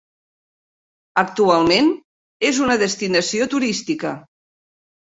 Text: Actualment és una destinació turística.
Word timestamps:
Actualment 1.23 1.93
és 2.51 2.65
una 2.69 2.81
destinació 2.87 3.53
turística. 3.57 4.19